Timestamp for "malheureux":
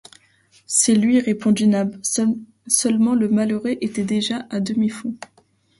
3.29-3.77